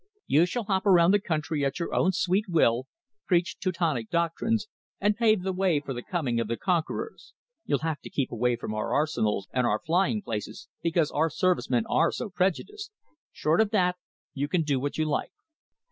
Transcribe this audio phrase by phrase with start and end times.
[0.25, 2.87] You shall hop around the country at your own sweet will,
[3.27, 4.65] preach Teutonic doctrines,
[4.99, 7.35] and pave the way for the coming of the conquerors.
[7.65, 11.69] You'll have to keep away from our arsenals and our flying places, because our Service
[11.69, 12.91] men are so prejudiced.
[13.31, 13.95] Short of that
[14.33, 15.33] you can do what you like."